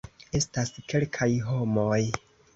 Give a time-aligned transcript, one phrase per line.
[0.37, 2.01] Estas kelkaj homoj